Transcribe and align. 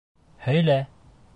Һөйлә! 0.45 0.79